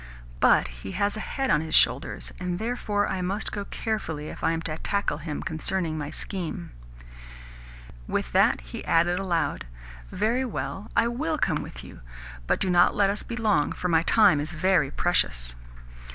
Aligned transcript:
But 0.39 0.69
he 0.81 0.93
has 0.93 1.15
a 1.15 1.19
head 1.19 1.51
on 1.51 1.61
his 1.61 1.75
shoulders, 1.75 2.33
and 2.39 2.57
therefore 2.57 3.07
I 3.07 3.21
must 3.21 3.51
go 3.51 3.65
carefully 3.65 4.29
if 4.29 4.43
I 4.43 4.51
am 4.51 4.63
to 4.63 4.75
tackle 4.79 5.19
him 5.19 5.43
concerning 5.43 5.95
my 5.95 6.09
scheme." 6.09 6.71
With 8.07 8.31
that 8.31 8.61
he 8.61 8.83
added 8.83 9.19
aloud: 9.19 9.67
"Very 10.09 10.43
well, 10.43 10.89
I 10.95 11.07
WILL 11.07 11.37
come 11.37 11.61
with 11.61 11.83
you, 11.83 11.99
but 12.47 12.59
do 12.59 12.71
not 12.71 12.95
let 12.95 13.11
us 13.11 13.21
be 13.21 13.35
long, 13.35 13.73
for 13.73 13.89
my 13.89 14.01
time 14.01 14.39
is 14.39 14.53
very 14.53 14.89
precious." 14.89 15.53